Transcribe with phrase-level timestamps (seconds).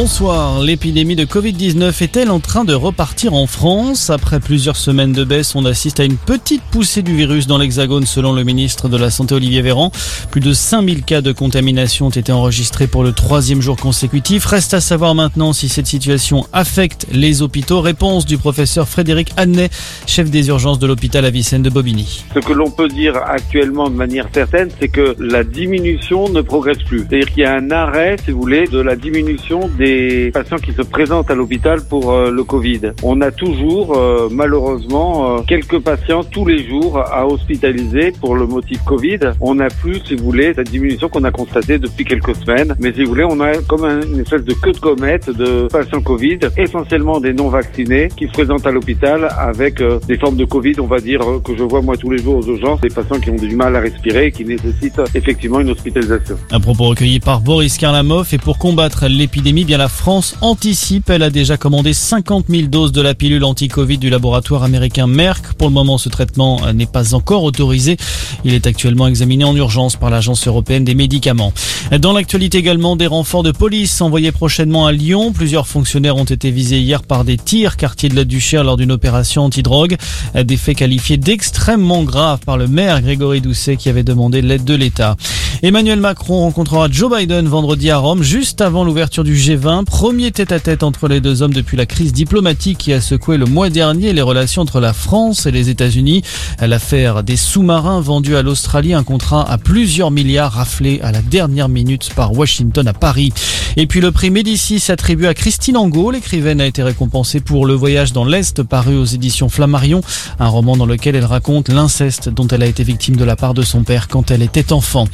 [0.00, 0.60] Bonsoir.
[0.60, 4.10] L'épidémie de Covid-19 est-elle en train de repartir en France?
[4.10, 8.06] Après plusieurs semaines de baisse, on assiste à une petite poussée du virus dans l'Hexagone
[8.06, 9.90] selon le ministre de la Santé Olivier Véran.
[10.30, 14.44] Plus de 5000 cas de contamination ont été enregistrés pour le troisième jour consécutif.
[14.46, 17.80] Reste à savoir maintenant si cette situation affecte les hôpitaux.
[17.80, 19.68] Réponse du professeur Frédéric Annet,
[20.06, 22.24] chef des urgences de l'hôpital Avicenne de Bobigny.
[22.32, 26.84] Ce que l'on peut dire actuellement de manière certaine, c'est que la diminution ne progresse
[26.86, 27.00] plus.
[27.00, 30.58] C'est-à-dire qu'il y a un arrêt, si vous voulez, de la diminution des des patients
[30.58, 32.92] qui se présentent à l'hôpital pour euh, le Covid.
[33.02, 38.46] On a toujours, euh, malheureusement, euh, quelques patients tous les jours à hospitaliser pour le
[38.46, 39.20] motif Covid.
[39.40, 42.74] On n'a plus, si vous voulez, cette diminution qu'on a constatée depuis quelques semaines.
[42.80, 46.02] Mais si vous voulez, on a comme une espèce de queue de comète de patients
[46.02, 50.74] Covid, essentiellement des non vaccinés, qui se présentent à l'hôpital avec des formes de Covid,
[50.80, 53.30] on va dire, que je vois moi tous les jours aux urgences, des patients qui
[53.30, 56.36] ont du mal à respirer et qui nécessitent effectivement une hospitalisation.
[56.50, 61.08] Un propos recueilli par Boris Karlamov et pour combattre l'épidémie, bien la France anticipe.
[61.08, 65.52] Elle a déjà commandé 50 000 doses de la pilule anti-Covid du laboratoire américain Merck.
[65.54, 67.96] Pour le moment, ce traitement n'est pas encore autorisé.
[68.44, 71.52] Il est actuellement examiné en urgence par l'Agence européenne des médicaments.
[72.00, 75.32] Dans l'actualité également, des renforts de police envoyés prochainement à Lyon.
[75.32, 78.90] Plusieurs fonctionnaires ont été visés hier par des tirs quartier de la Duchère lors d'une
[78.90, 79.96] opération anti-drogue.
[80.34, 84.74] Des faits qualifiés d'extrêmement graves par le maire Grégory Doucet qui avait demandé l'aide de
[84.74, 85.16] l'État.
[85.60, 89.86] Emmanuel Macron rencontrera Joe Biden vendredi à Rome, juste avant l'ouverture du G20.
[89.86, 93.68] Premier tête-à-tête entre les deux hommes depuis la crise diplomatique qui a secoué le mois
[93.68, 96.22] dernier les relations entre la France et les États-Unis.
[96.60, 101.68] L'affaire des sous-marins vendus à l'Australie, un contrat à plusieurs milliards raflé à la dernière
[101.68, 103.32] minute par Washington à Paris.
[103.76, 106.12] Et puis le prix Médicis attribué à Christine Angot.
[106.12, 110.02] L'écrivaine a été récompensée pour Le Voyage dans l'Est, paru aux éditions Flammarion,
[110.38, 113.54] un roman dans lequel elle raconte l'inceste dont elle a été victime de la part
[113.54, 115.08] de son père quand elle était enfant.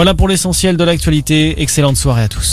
[0.00, 1.60] Voilà pour l'essentiel de l'actualité.
[1.60, 2.48] Excellente soirée à tous.